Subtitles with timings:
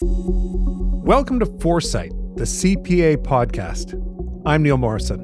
[0.00, 4.00] Welcome to Foresight, the CPA podcast.
[4.46, 5.20] I'm Neil Morrison.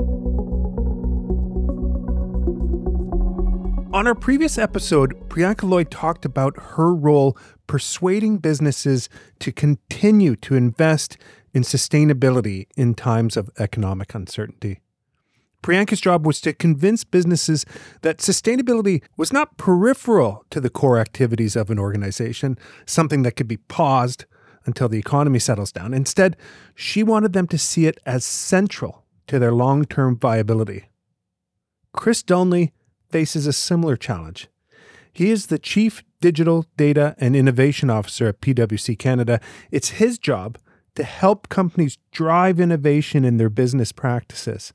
[3.94, 9.08] On our previous episode, Priyanka Lloyd talked about her role persuading businesses
[9.38, 11.18] to continue to invest
[11.52, 14.80] in sustainability in times of economic uncertainty.
[15.62, 17.64] Priyanka's job was to convince businesses
[18.02, 23.46] that sustainability was not peripheral to the core activities of an organization, something that could
[23.46, 24.24] be paused
[24.66, 25.94] until the economy settles down.
[25.94, 26.36] Instead,
[26.74, 30.86] she wanted them to see it as central to their long term viability.
[31.92, 32.72] Chris Dulny
[33.10, 34.48] faces a similar challenge.
[35.12, 39.40] He is the Chief Digital, Data, and Innovation Officer at PwC Canada.
[39.70, 40.58] It's his job
[40.96, 44.72] to help companies drive innovation in their business practices.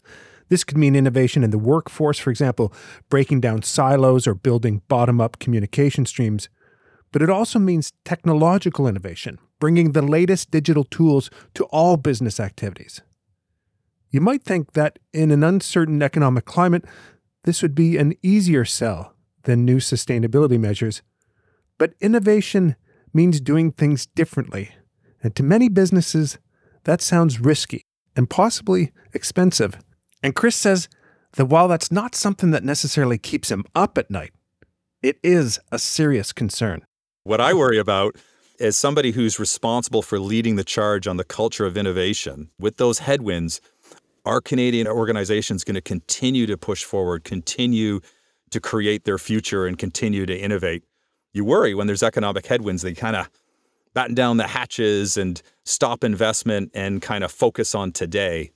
[0.50, 2.74] This could mean innovation in the workforce, for example,
[3.10, 6.50] breaking down silos or building bottom up communication streams.
[7.12, 13.02] But it also means technological innovation, bringing the latest digital tools to all business activities.
[14.10, 16.86] You might think that in an uncertain economic climate,
[17.44, 21.02] this would be an easier sell than new sustainability measures.
[21.78, 22.76] But innovation
[23.14, 24.72] means doing things differently.
[25.22, 26.38] And to many businesses,
[26.84, 27.84] that sounds risky
[28.16, 29.78] and possibly expensive.
[30.24, 30.90] And Chris says
[31.34, 34.32] that while that's not something that necessarily keeps him up at night,
[35.02, 36.84] it is a serious concern.
[37.24, 38.16] What I worry about
[38.60, 43.00] as somebody who's responsible for leading the charge on the culture of innovation, with those
[43.00, 43.62] headwinds,
[44.26, 48.00] our Canadian organizations going to continue to push forward, continue
[48.50, 50.84] to create their future, and continue to innovate.
[51.34, 53.30] You worry when there's economic headwinds, they kind of
[53.94, 58.52] batten down the hatches and stop investment and kind of focus on today.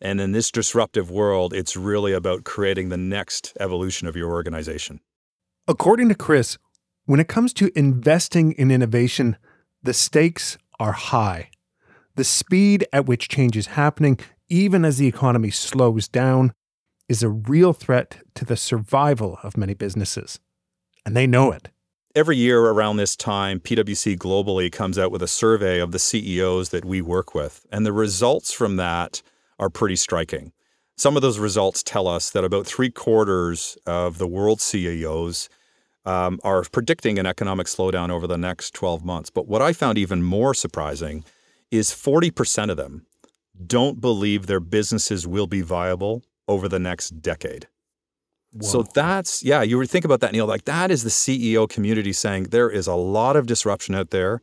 [0.00, 5.00] And in this disruptive world, it's really about creating the next evolution of your organization.
[5.66, 6.58] According to Chris,
[7.06, 9.36] when it comes to investing in innovation,
[9.82, 11.50] the stakes are high.
[12.16, 16.52] The speed at which change is happening, even as the economy slows down,
[17.08, 20.40] is a real threat to the survival of many businesses.
[21.04, 21.70] And they know it.
[22.14, 26.68] Every year around this time, PwC globally comes out with a survey of the CEOs
[26.70, 27.66] that we work with.
[27.72, 29.20] And the results from that
[29.58, 30.52] are pretty striking.
[30.96, 35.48] Some of those results tell us that about three quarters of the world CEOs
[36.04, 39.30] um, are predicting an economic slowdown over the next 12 months.
[39.30, 41.24] But what I found even more surprising
[41.70, 43.06] is 40% of them
[43.66, 47.68] don't believe their businesses will be viable over the next decade.
[48.52, 48.68] Whoa.
[48.68, 50.46] So that's, yeah, you would think about that, Neil.
[50.46, 54.42] Like that is the CEO community saying there is a lot of disruption out there.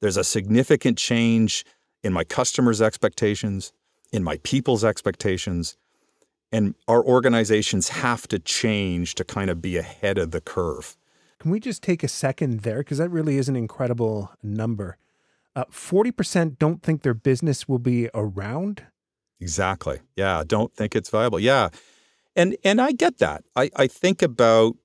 [0.00, 1.64] There's a significant change
[2.02, 3.72] in my customers' expectations
[4.14, 5.76] in my people's expectations.
[6.54, 10.96] And our organizations have to change to kind of be ahead of the curve.
[11.40, 12.78] Can we just take a second there?
[12.78, 14.96] Because that really is an incredible number.
[15.56, 18.84] Uh, 40% don't think their business will be around.
[19.40, 19.98] Exactly.
[20.14, 20.44] Yeah.
[20.46, 21.40] Don't think it's viable.
[21.40, 21.70] Yeah.
[22.36, 23.42] And and I get that.
[23.56, 24.76] I, I think about,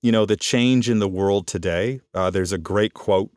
[0.00, 2.02] you know, the change in the world today.
[2.14, 3.32] Uh, there's a great quote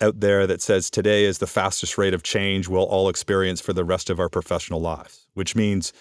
[0.00, 3.72] out there that says today is the fastest rate of change we'll all experience for
[3.72, 5.92] the rest of our professional lives, which means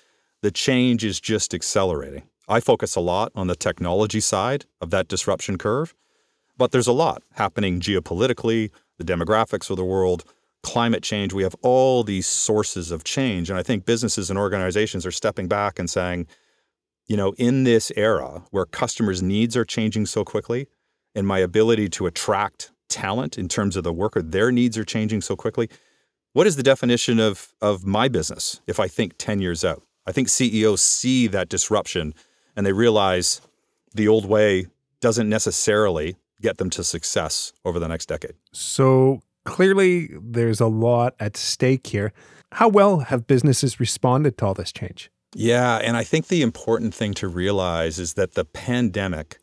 [0.42, 2.24] the change is just accelerating.
[2.48, 5.94] I focus a lot on the technology side of that disruption curve,
[6.58, 10.24] but there's a lot happening geopolitically, the demographics of the world,
[10.64, 11.34] climate change.
[11.34, 13.50] We have all these sources of change.
[13.50, 16.28] And I think businesses and organizations are stepping back and saying,
[17.06, 20.68] you know, in this era where customers' needs are changing so quickly
[21.16, 25.22] and my ability to attract talent in terms of the worker, their needs are changing
[25.22, 25.70] so quickly.
[26.34, 29.87] What is the definition of, of my business if I think 10 years out?
[30.08, 32.14] I think CEOs see that disruption
[32.56, 33.42] and they realize
[33.94, 34.68] the old way
[35.02, 38.34] doesn't necessarily get them to success over the next decade.
[38.52, 42.14] So clearly, there's a lot at stake here.
[42.54, 45.12] How well have businesses responded to all this change?
[45.36, 49.40] Yeah, and I think the important thing to realize is that the pandemic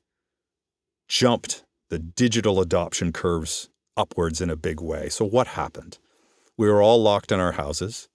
[1.09, 5.09] jumped the digital adoption curves upwards in a big way.
[5.09, 5.99] So, what happened?
[6.56, 8.09] We were all locked in our houses.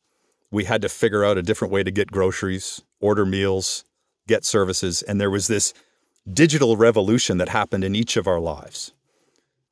[0.52, 3.84] We had to figure out a different way to get groceries, order meals,
[4.28, 5.02] get services.
[5.02, 5.74] And there was this
[6.32, 8.94] digital revolution that happened in each of our lives.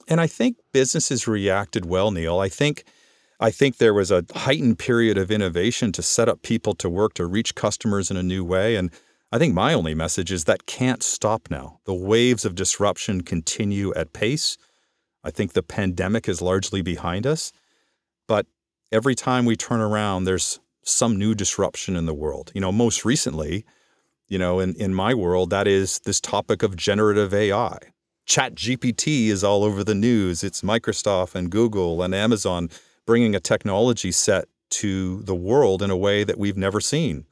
[0.07, 2.39] And I think businesses reacted well, Neil.
[2.39, 2.85] I think
[3.39, 7.13] I think there was a heightened period of innovation to set up people to work
[7.15, 8.75] to reach customers in a new way.
[8.75, 8.91] And
[9.31, 11.79] I think my only message is that can't stop now.
[11.85, 14.57] The waves of disruption continue at pace.
[15.23, 17.51] I think the pandemic is largely behind us.
[18.27, 18.47] But
[18.91, 22.51] every time we turn around, there's some new disruption in the world.
[22.55, 23.65] You know, most recently,
[24.27, 27.77] you know, in, in my world, that is this topic of generative AI.
[28.25, 30.43] Chat GPT is all over the news.
[30.43, 32.69] It's Microsoft and Google and Amazon
[33.05, 37.25] bringing a technology set to the world in a way that we've never seen.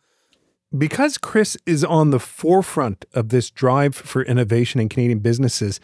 [0.76, 5.80] Because Chris is on the forefront of this drive for innovation in Canadian businesses,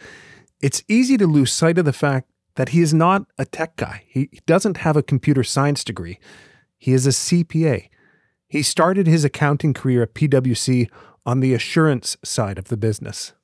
[0.60, 4.04] it's easy to lose sight of the fact that he is not a tech guy.
[4.06, 6.18] He doesn't have a computer science degree.
[6.82, 7.90] He is a CPA.
[8.48, 10.90] He started his accounting career at PwC
[11.24, 13.34] on the assurance side of the business.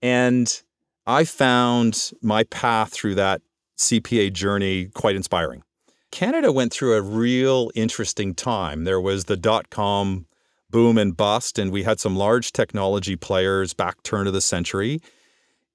[0.00, 0.62] And
[1.04, 3.42] I found my path through that
[3.76, 5.64] CPA journey quite inspiring.
[6.12, 8.84] Canada went through a real interesting time.
[8.84, 10.26] There was the dot com
[10.70, 15.00] boom and bust, and we had some large technology players back turn of the century.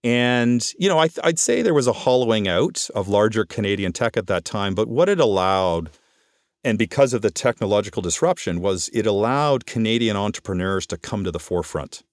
[0.02, 4.16] And, you know, I, would say there was a hollowing out of larger Canadian tech
[4.16, 5.90] at that time, but what it allowed,
[6.64, 11.40] and because of the technological disruption, was it allowed Canadian entrepreneurs to come to the
[11.40, 12.04] forefront.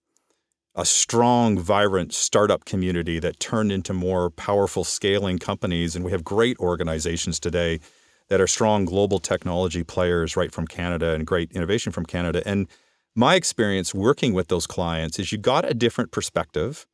[0.75, 5.97] A strong, vibrant startup community that turned into more powerful scaling companies.
[5.97, 7.81] And we have great organizations today
[8.29, 12.43] that are strong global technology players right from Canada and great innovation from Canada.
[12.47, 12.69] And
[13.15, 16.87] my experience working with those clients is you got a different perspective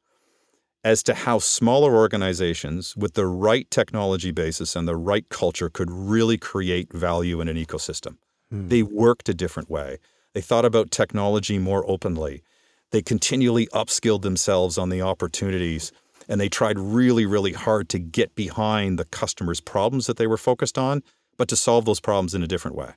[0.84, 5.90] as to how smaller organizations with the right technology basis and the right culture could
[5.90, 8.19] really create value in an ecosystem.
[8.50, 8.69] Hmm.
[8.69, 9.98] They worked a different way.
[10.34, 12.42] They thought about technology more openly.
[12.90, 15.90] They continually upskilled themselves on the opportunities
[16.28, 20.36] and they tried really, really hard to get behind the customer's problems that they were
[20.36, 21.02] focused on
[21.36, 22.92] but to solve those problems in a different way.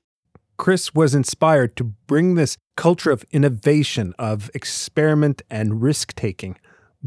[0.57, 6.57] Chris was inspired to bring this culture of innovation, of experiment and risk taking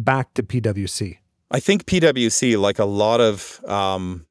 [0.04, 1.18] back to PwC.
[1.50, 4.26] I think PwC, like a lot of um,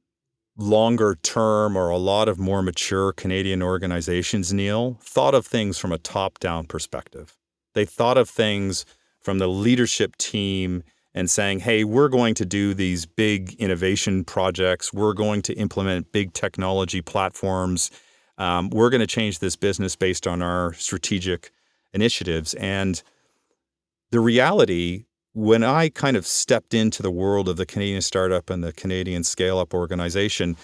[0.57, 5.92] longer term or a lot of more mature Canadian organizations, Neil, thought of things from
[5.92, 7.38] a top down perspective.
[7.74, 8.86] They thought of things
[9.19, 10.83] from the leadership team
[11.13, 14.94] and saying, hey, we're going to do these big innovation projects.
[14.94, 17.89] We're going to implement big technology platforms.
[18.38, 21.51] Um, we're going to change this business based on our strategic
[21.94, 22.54] initiatives.
[22.54, 23.01] And
[24.12, 28.63] the reality, when I kind of stepped into the world of the Canadian startup and
[28.63, 30.57] the Canadian scale up organization,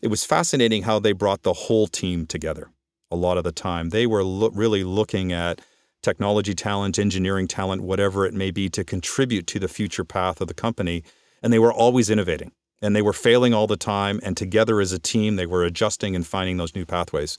[0.00, 2.70] it was fascinating how they brought the whole team together
[3.10, 3.90] a lot of the time.
[3.90, 5.60] They were lo- really looking at
[6.02, 10.48] technology talent, engineering talent, whatever it may be, to contribute to the future path of
[10.48, 11.04] the company.
[11.42, 14.20] And they were always innovating and they were failing all the time.
[14.22, 17.38] And together as a team, they were adjusting and finding those new pathways.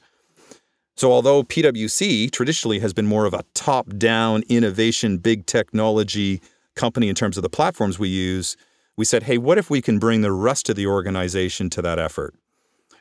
[0.96, 6.40] So, although PwC traditionally has been more of a top down innovation, big technology
[6.76, 8.58] company in terms of the platforms we use,
[8.96, 12.00] we said, hey, what if we can bring the rest of the organization to that
[12.00, 12.36] effort?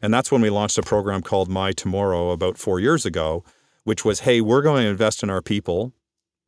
[0.01, 3.45] And that's when we launched a program called My Tomorrow about four years ago,
[3.85, 5.93] which was, hey, we're going to invest in our people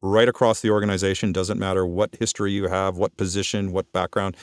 [0.03, 1.32] right across the organization.
[1.32, 4.37] Doesn't matter what history you have, what position, what background.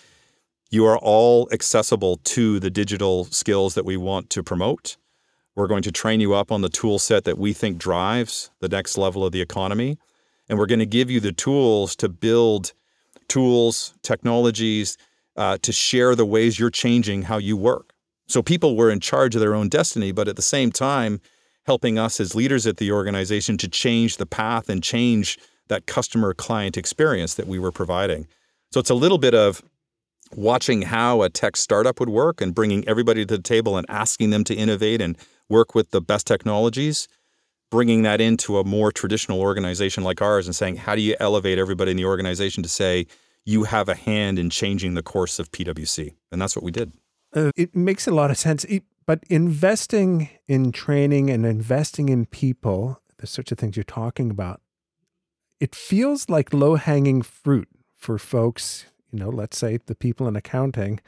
[0.70, 4.98] You are all accessible to the digital skills that we want to promote.
[5.56, 8.70] We're going to train you up on the tool set that we think drives the
[8.70, 9.98] next level of the economy.
[10.52, 12.74] And we're going to give you the tools to build
[13.30, 14.98] tools, technologies,
[15.38, 17.94] uh, to share the ways you're changing how you work.
[18.28, 21.22] So people were in charge of their own destiny, but at the same time,
[21.66, 25.40] helping us as leaders at the organization to change the path and change
[25.70, 28.28] that customer client experience that we were providing.
[28.74, 29.64] So it's a little bit of
[30.36, 34.32] watching how a tech startup would work and bringing everybody to the table and asking
[34.32, 37.08] them to innovate and work with the best technologies,
[37.72, 41.58] bringing that into a more traditional organization like ours and saying, how do you elevate
[41.58, 43.08] everybody in the organization to say,
[43.46, 46.14] you have a hand in changing the course of PwC?
[46.32, 46.92] And that's what we did.
[47.34, 48.66] Uh, it makes a lot of sense.
[48.66, 54.30] It, but investing in training and investing in people, the sorts of things you're talking
[54.30, 54.62] about,
[55.60, 60.36] it feels like low hanging fruit for folks, you know, let's say the people in
[60.36, 61.00] accounting,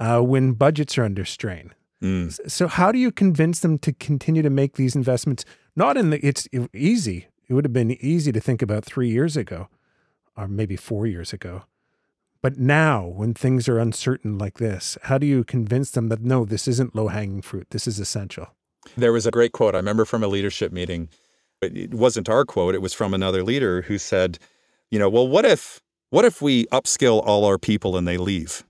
[0.00, 1.72] uh, when budgets are under strain.
[2.02, 2.50] Mm.
[2.50, 5.44] So, how do you convince them to continue to make these investments?
[5.76, 7.28] Not in the, it's easy.
[7.48, 9.68] It would have been easy to think about three years ago,
[10.36, 11.64] or maybe four years ago.
[12.42, 16.44] But now, when things are uncertain like this, how do you convince them that no,
[16.44, 17.66] this isn't low hanging fruit?
[17.70, 18.54] This is essential?
[18.96, 21.08] There was a great quote I remember from a leadership meeting.
[21.60, 24.38] But it wasn't our quote, it was from another leader who said,
[24.90, 28.64] you know, well, what if what if we upskill all our people and they leave?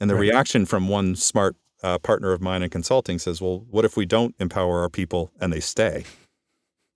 [0.00, 0.22] And the right.
[0.22, 1.54] reaction from one smart
[2.00, 5.52] partner of mine in consulting says, well, what if we don't empower our people and
[5.52, 6.04] they stay?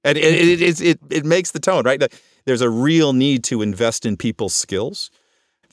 [0.05, 2.03] And it, it, it, it, it makes the tone, right?
[2.45, 5.11] There's a real need to invest in people's skills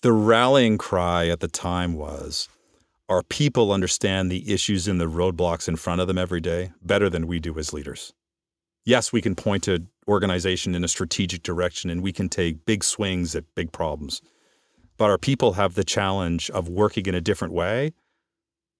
[0.03, 2.49] the rallying cry at the time was
[3.09, 7.09] our people understand the issues and the roadblocks in front of them every day better
[7.09, 8.13] than we do as leaders.
[8.85, 12.83] Yes, we can point to organization in a strategic direction and we can take big
[12.83, 14.21] swings at big problems.
[14.97, 17.93] but our people have the challenge of working in a different way.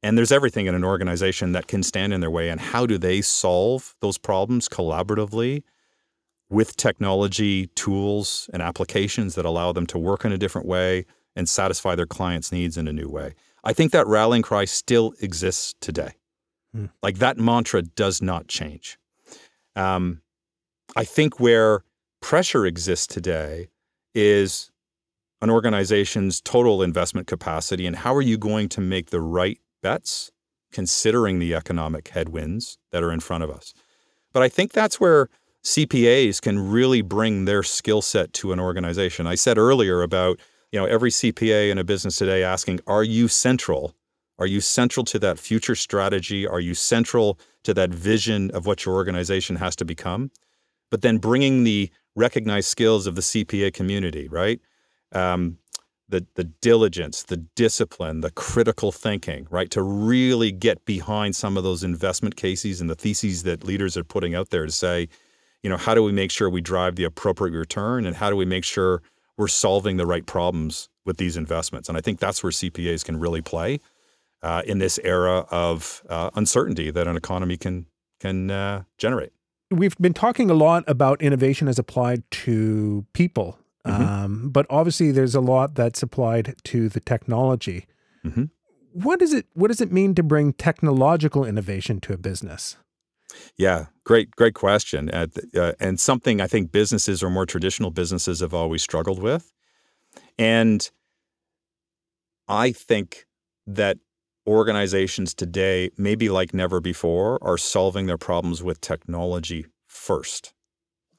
[0.04, 2.50] And there's everything in an organization that can stand in their way.
[2.50, 5.64] And how do they solve those problems collaboratively
[6.50, 11.06] with technology tools and applications that allow them to work in a different way
[11.38, 13.34] and satisfy their clients' needs in a new way?
[13.64, 16.12] I think that rallying cry still exists today.
[16.74, 16.88] Hmm.
[17.02, 18.98] Like that mantra does not change.
[19.78, 20.22] Um,
[20.98, 21.86] I think where
[22.22, 23.70] pressure exists today
[24.14, 24.70] is
[25.42, 30.32] an organization's total investment capacity and how are you going to make the right bets
[30.72, 33.76] considering the economic headwinds that are in front of us.
[34.34, 35.30] But I think that's where
[35.64, 39.28] CPAs can really bring their skill set to an organization.
[39.28, 40.40] I said earlier about,
[40.72, 43.96] you know, every CPA in a business today asking, are you central?
[44.40, 46.46] Are you central to that future strategy?
[46.48, 50.32] Are you central to that vision of what your organization has to become?
[50.90, 54.60] But then bringing the recognized skills of the CPA community, right?
[55.12, 55.60] Um,
[56.10, 59.70] the, the diligence, the discipline, the critical thinking, right?
[59.72, 64.04] To really get behind some of those investment cases and the theses that leaders are
[64.04, 65.08] putting out there to say,
[65.62, 68.36] you know, how do we make sure we drive the appropriate return and how do
[68.36, 69.02] we make sure
[69.38, 71.90] we're solving the right problems with these investments?
[71.90, 73.80] And I think that's where CPAs can really play
[74.42, 77.86] uh, in this era of uh, uncertainty that an economy can
[78.20, 79.34] can uh, generate
[79.74, 84.04] we've been talking a lot about innovation as applied to people, mm-hmm.
[84.04, 87.86] um, but obviously there's a lot that's applied to the technology.
[88.26, 88.46] Mm-hmm.
[88.94, 92.78] What does it What does it mean to bring technological innovation to a business?
[93.58, 95.26] Yeah, great, great question, uh,
[95.56, 99.52] uh, and something I think businesses or more traditional businesses have always struggled with,
[100.38, 100.88] and
[102.48, 103.26] I think
[103.66, 103.98] that
[104.46, 110.54] organizations today, maybe like never before, are solving their problems with technology first.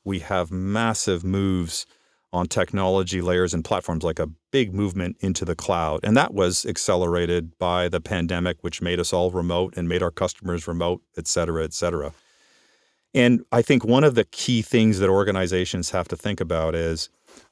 [0.05, 1.87] We have massive moves
[2.35, 6.01] on technology layers and platforms, like a big movement into the cloud.
[6.03, 10.11] And that was accelerated by the pandemic, which made us all remote and made our
[10.11, 12.13] customers remote, et cetera, et cetera.
[13.15, 17.09] And I think one of the key things that organizations have to think about is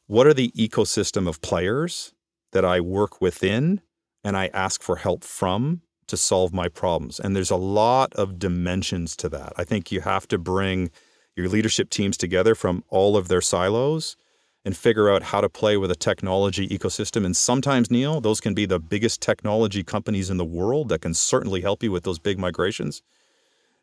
[0.09, 2.12] what are the ecosystem of players
[2.51, 3.81] that I work within
[4.25, 7.21] and I ask for help from to solve my problems.
[7.21, 9.53] And there's a lot of dimensions to that.
[9.57, 10.91] I think you have to bring
[11.37, 14.17] your leadership teams together from all of their silos
[14.64, 17.25] and figure out how to play with a technology ecosystem.
[17.25, 21.14] And sometimes, Neil, those can be the biggest technology companies in the world that can
[21.14, 23.02] certainly help you with those big migrations.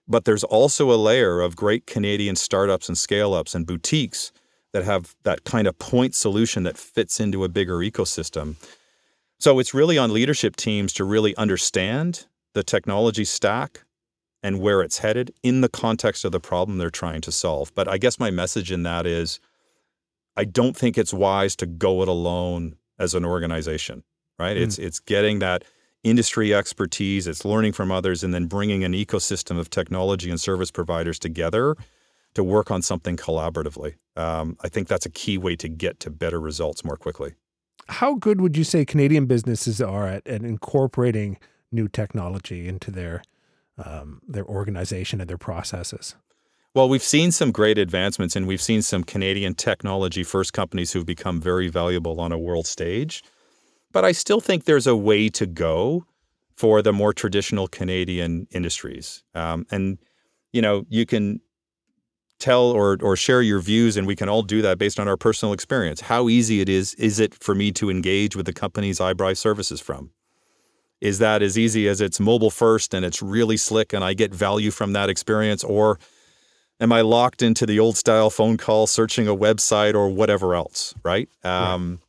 [0.07, 4.31] But there's also a layer of great Canadian startups and scale ups and boutiques
[4.71, 8.55] that have that kind of point solution that fits into a bigger ecosystem.
[9.39, 13.83] So it's really on leadership teams to really understand the technology stack
[14.41, 17.73] and where it's headed in the context of the problem they're trying to solve.
[17.75, 19.39] But I guess my message in that is
[20.39, 24.03] I don't think it's wise to go it alone as an organization,
[24.37, 24.57] right?
[24.57, 24.61] Mm.
[24.61, 25.63] It's it's getting that
[26.03, 30.71] industry expertise, it's learning from others and then bringing an ecosystem of technology and service
[30.71, 31.75] providers together
[32.35, 33.95] to work on something collaboratively.
[34.15, 37.33] Um, I think that's a key way to get to better results more quickly
[37.89, 41.37] how good would you say Canadian businesses are at, at incorporating
[41.71, 43.23] new technology into their
[43.83, 46.15] um, their organization and their processes?
[46.75, 51.05] Well, we've seen some great advancements, and we've seen some Canadian technology first companies who've
[51.05, 53.23] become very valuable on a world stage.
[53.91, 56.05] But I still think there's a way to go
[56.55, 59.23] for the more traditional Canadian industries.
[59.33, 59.97] Um, and
[60.51, 61.41] you know, you can
[62.37, 65.17] tell or or share your views and we can all do that based on our
[65.17, 66.01] personal experience.
[66.01, 69.33] How easy it is is it for me to engage with the companies I buy
[69.33, 70.11] services from?
[71.01, 74.33] Is that as easy as it's mobile first and it's really slick and I get
[74.33, 75.99] value from that experience or
[76.79, 80.93] am I locked into the old style phone call searching a website or whatever else,
[81.03, 81.29] right?
[81.43, 81.99] Um,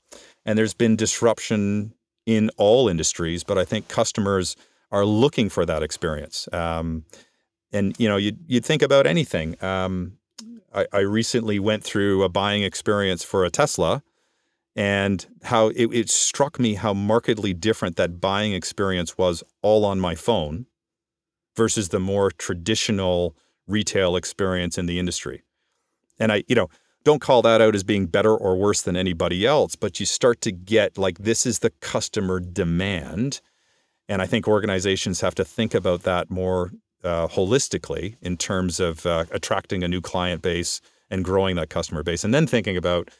[0.44, 1.94] and there's been disruption
[2.26, 4.56] in all industries, but I think customers
[4.92, 6.48] are looking for that experience.
[6.52, 7.04] Um,
[7.72, 9.62] and you know, you'd, you'd think about anything.
[9.62, 10.18] Um,
[10.74, 14.02] I, I recently went through a buying experience for a Tesla
[14.76, 19.98] and how it, it, struck me how markedly different that buying experience was all on
[19.98, 20.66] my phone
[21.56, 23.36] versus the more traditional
[23.70, 25.42] retail experience in the industry.
[26.18, 26.68] And I, you know,
[27.04, 30.40] don't call that out as being better or worse than anybody else, but you start
[30.42, 33.40] to get like this is the customer demand.
[34.08, 36.72] And I think organizations have to think about that more
[37.02, 42.02] uh, holistically in terms of uh, attracting a new client base and growing that customer
[42.02, 43.10] base, and then thinking about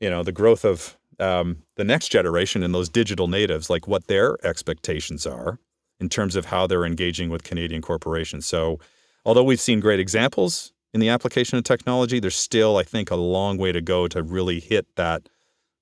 [0.00, 4.06] you know the growth of um, the next generation and those digital natives, like what
[4.06, 5.58] their expectations are
[6.00, 8.44] in terms of how they're engaging with Canadian corporations.
[8.46, 8.80] So,
[9.24, 13.16] although we've seen great examples in the application of technology, there's still, I think, a
[13.16, 15.28] long way to go to really hit that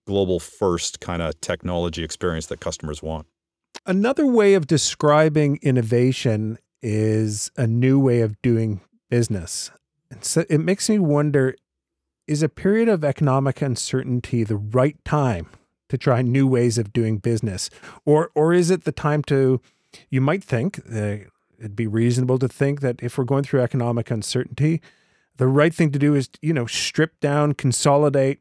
[0.06, 3.26] global first kind of technology experience that customers want.
[3.86, 9.70] Another way of describing innovation is a new way of doing business.
[10.10, 11.54] And so it makes me wonder
[12.26, 15.48] is a period of economic uncertainty the right time
[15.88, 17.68] to try new ways of doing business?
[18.04, 19.60] Or, or is it the time to,
[20.10, 21.16] you might think, uh,
[21.60, 24.80] it'd be reasonable to think that if we're going through economic uncertainty,
[25.36, 28.40] the right thing to do is, you know, strip down, consolidate,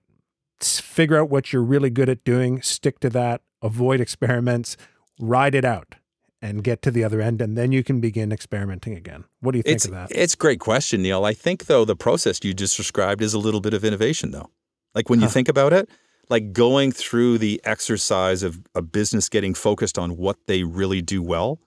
[0.61, 4.77] figure out what you're really good at doing, stick to that, avoid experiments,
[5.19, 5.95] ride it out
[6.41, 9.25] and get to the other end and then you can begin experimenting again.
[9.41, 10.11] What do you think it's, of that?
[10.11, 11.25] It's a great question, Neil.
[11.25, 14.49] I think though the process you just described is a little bit of innovation though.
[14.95, 15.33] Like when you huh.
[15.33, 15.89] think about it,
[16.29, 21.21] like going through the exercise of a business getting focused on what they really do
[21.21, 21.59] well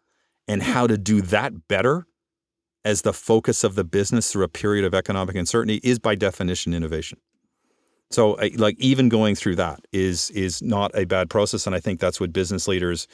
[0.48, 0.70] and hmm.
[0.72, 2.06] how to do that better
[2.84, 6.74] as the focus of the business through a period of economic uncertainty is by definition
[6.74, 7.18] innovation.
[8.10, 12.00] So like even going through that is is not a bad process and I think
[12.00, 13.06] that's what business leaders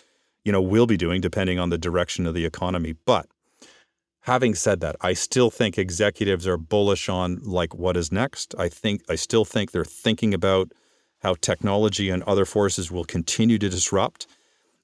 [0.48, 2.94] you know, will be doing depending on the direction of the economy.
[3.04, 3.26] But
[4.20, 8.54] having said that, I still think executives are bullish on like what is next.
[8.58, 10.72] I think I still think they're thinking about
[11.20, 14.26] how technology and other forces will continue to disrupt.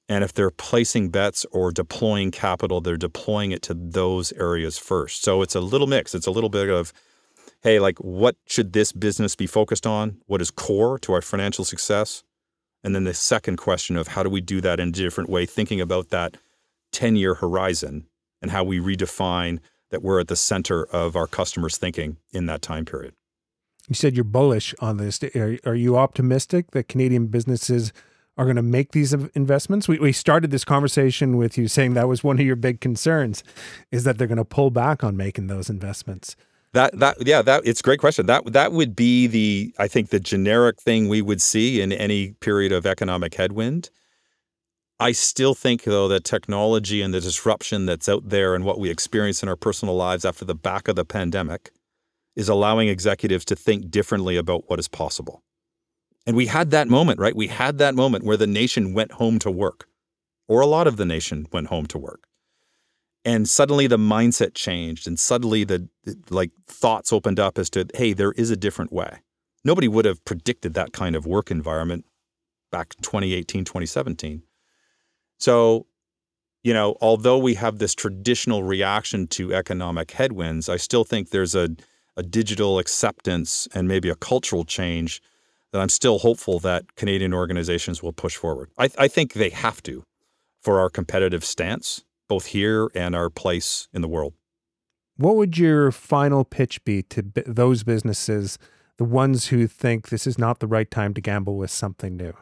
[0.07, 5.23] And if they're placing bets or deploying capital, they're deploying it to those areas first.
[5.23, 6.13] So it's a little mix.
[6.13, 6.93] It's a little bit of,
[7.63, 10.17] hey, like what should this business be focused on?
[10.27, 12.23] What is core to our financial success?
[12.83, 15.47] And then the second question of how do we do that in a different way,
[15.47, 16.37] thinking about that
[16.91, 18.05] 10 year horizon
[18.43, 19.59] and how we redefine
[19.89, 23.13] that we're at the center of our customers' thinking in that time period.
[23.87, 25.21] You said you're bullish on this.
[25.35, 27.91] Are, are you optimistic that Canadian businesses
[28.37, 29.87] are going to make these investments?
[29.87, 33.43] We, we started this conversation with you saying that was one of your big concerns,
[33.91, 36.35] is that they're going to pull back on making those investments.
[36.73, 38.25] That that yeah that it's a great question.
[38.25, 42.33] That that would be the I think the generic thing we would see in any
[42.41, 43.89] period of economic headwind.
[44.99, 48.89] I still think though that technology and the disruption that's out there and what we
[48.89, 51.71] experience in our personal lives after the back of the pandemic
[52.35, 55.43] is allowing executives to think differently about what is possible.
[56.25, 57.35] And we had that moment, right?
[57.35, 59.87] We had that moment where the nation went home to work,
[60.47, 62.27] or a lot of the nation went home to work.
[63.23, 65.87] And suddenly the mindset changed and suddenly the,
[66.29, 69.19] like thoughts opened up as to hey there is a different way.
[69.63, 72.05] Nobody would have predicted that kind of work environment
[72.71, 74.41] back 2018 2017
[75.37, 75.85] so
[76.63, 81.55] you know although we have this traditional reaction to economic headwinds i still think there's
[81.55, 81.69] a,
[82.17, 85.21] a digital acceptance and maybe a cultural change
[85.75, 89.83] that i'm still hopeful that canadian organizations will push forward i, I think they have
[89.83, 90.03] to
[90.61, 94.33] for our competitive stance both here and our place in the world.
[95.17, 98.57] What would your final pitch be to b- those businesses,
[98.97, 102.33] the ones who think this is not the right time to gamble with something new?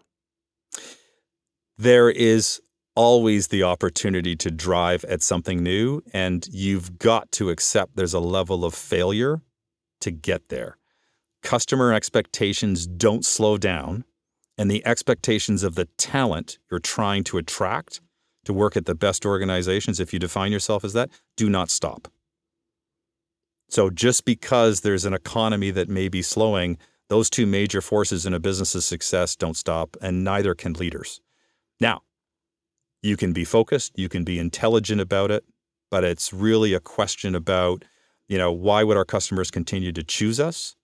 [1.78, 2.62] There is
[2.96, 8.20] always the opportunity to drive at something new, and you've got to accept there's a
[8.20, 9.42] level of failure
[10.02, 10.78] to get there.
[11.44, 14.06] Customer expectations don't slow down,
[14.58, 18.02] and the expectations of the talent you're trying to attract
[18.46, 22.08] to work at the best organizations, if you define yourself as that, do not stop.
[23.70, 26.78] So just because there's an economy that may be slowing,
[27.10, 31.22] those two major forces in a business's success don't stop, and neither can leaders.
[31.80, 32.02] Now,
[33.02, 35.44] you can be focused, you can be intelligent about it,
[35.92, 37.84] but it's really a question about,
[38.30, 40.76] you know, why would our customers continue to choose us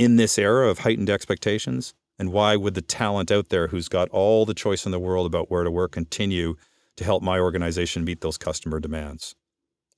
[0.00, 1.92] in this era of heightened expectations?
[2.18, 5.26] And why would the talent out there who's got all the choice in the world
[5.26, 6.56] about where to work continue
[6.96, 9.34] to help my organization meet those customer demands?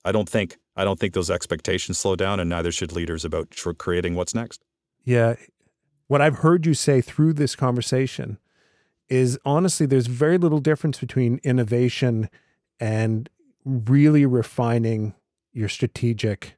[0.04, 3.54] I don't think I don't think those expectations slow down, and neither should leaders about
[3.78, 4.64] creating what's next.
[5.04, 5.36] Yeah,
[6.08, 8.38] what I've heard you say through this conversation
[9.08, 12.28] is honestly, there's very little difference between innovation
[12.80, 13.28] and
[13.64, 15.14] really refining
[15.52, 16.56] your strategic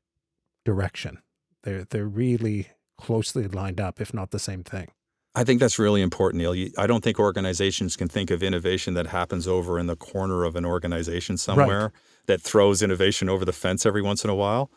[0.64, 1.18] direction.
[1.62, 4.88] They're they're really closely lined up, if not the same thing.
[5.36, 6.68] I think that's really important, Neil.
[6.78, 10.54] I don't think organizations can think of innovation that happens over in the corner of
[10.54, 11.92] an organization somewhere right.
[12.26, 14.70] that throws innovation over the fence every once in a while.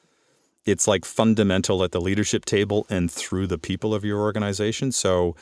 [0.66, 4.92] It's like fundamental at the leadership table and through the people of your organization.
[4.92, 5.36] So,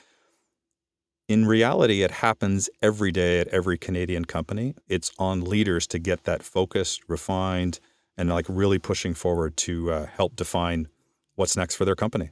[1.28, 4.76] in reality, it happens every day at every Canadian company.
[4.88, 7.80] It's on leaders to get that focused, refined,
[8.18, 10.88] and like really pushing forward to uh, help define
[11.36, 12.30] what's next for their company.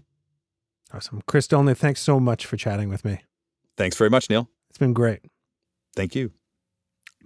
[0.94, 1.22] Awesome.
[1.28, 3.22] Chris Dulny, thanks so much for chatting with me.
[3.78, 4.50] Thanks very much, Neil.
[4.70, 5.22] It's been great.
[5.96, 6.32] Thank you.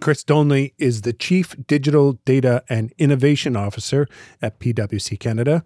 [0.00, 4.06] Chris Dulny is the Chief Digital Data and Innovation Officer
[4.40, 5.64] at PwC Canada.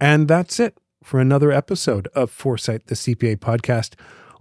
[0.00, 3.94] And that's it for another episode of Foresight, the CPA podcast.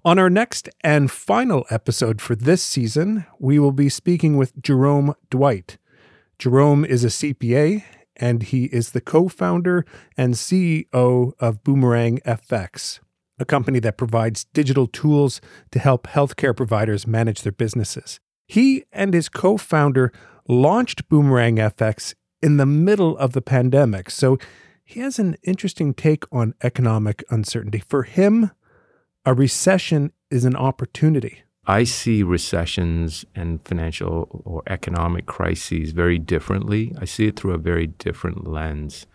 [0.06, 5.14] On our next and final episode for this season, we will be speaking with Jerome
[5.30, 5.78] Dwight.
[6.40, 7.84] Jerome is a CPA
[8.15, 9.86] and he is the co founder
[10.17, 12.99] and CEO of Boomerang FX,
[13.39, 18.19] a company that provides digital tools to help healthcare providers manage their businesses.
[18.47, 20.12] He and his co founder
[20.47, 24.38] launched Boomerang FX in the middle of the pandemic, so
[24.84, 27.82] he has an interesting take on economic uncertainty.
[27.88, 28.52] For him,
[29.26, 31.43] a recession is an opportunity.
[31.65, 36.93] I see recessions and financial or economic crises very differently.
[36.99, 39.06] I see it through a very different lens.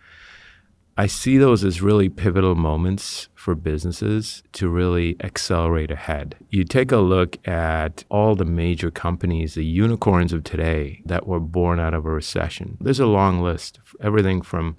[0.97, 6.35] I see those as really pivotal moments for businesses to really accelerate ahead.
[6.49, 11.39] You take a look at all the major companies, the unicorns of today that were
[11.39, 12.77] born out of a recession.
[12.81, 14.75] There's a long list, everything from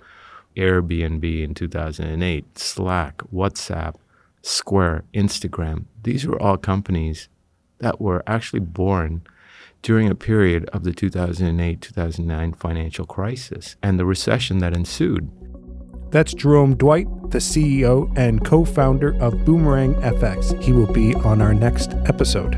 [0.57, 3.95] Airbnb in 2008, Slack, WhatsApp,
[4.43, 5.85] Square, Instagram.
[6.03, 7.29] These were all companies
[7.81, 9.23] that were actually born
[9.83, 15.31] during a period of the 2008 2009 financial crisis and the recession that ensued.
[16.11, 20.61] That's Jerome Dwight, the CEO and co founder of Boomerang FX.
[20.63, 22.57] He will be on our next episode.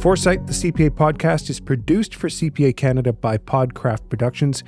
[0.00, 4.62] Foresight, the CPA podcast, is produced for CPA Canada by Podcraft Productions.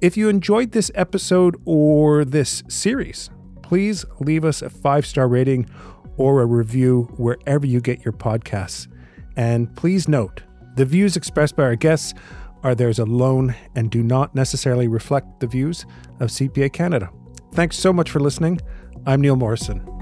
[0.00, 3.30] If you enjoyed this episode or this series,
[3.62, 5.68] please leave us a five star rating
[6.16, 8.88] or a review wherever you get your podcasts.
[9.36, 10.42] And please note
[10.76, 12.14] the views expressed by our guests
[12.62, 15.86] are theirs alone and do not necessarily reflect the views
[16.20, 17.10] of CPA Canada.
[17.52, 18.60] Thanks so much for listening.
[19.06, 19.93] I'm Neil Morrison.